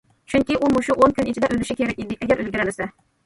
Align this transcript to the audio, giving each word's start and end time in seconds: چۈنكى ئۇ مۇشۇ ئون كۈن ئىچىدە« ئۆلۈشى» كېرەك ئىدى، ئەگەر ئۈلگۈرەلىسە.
چۈنكى 0.31 0.55
ئۇ 0.59 0.69
مۇشۇ 0.75 0.95
ئون 1.03 1.13
كۈن 1.19 1.29
ئىچىدە« 1.33 1.49
ئۆلۈشى» 1.55 1.77
كېرەك 1.81 2.01
ئىدى، 2.05 2.17
ئەگەر 2.25 2.41
ئۈلگۈرەلىسە. 2.45 2.89